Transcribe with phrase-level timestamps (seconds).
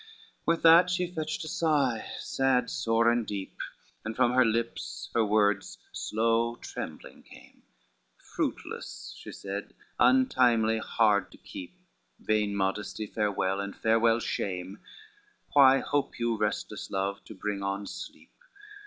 [0.01, 3.57] XCI With that she fetched a sigh, sad, sore and deep,
[4.03, 7.61] And from her lips her words slow trembling came,
[8.17, 11.75] "Fruitless," she said, "untimely, hard to keep,
[12.19, 14.79] Vain modesty farewell, and farewell shame,
[15.53, 18.33] Why hope you restless love to bring on sleep?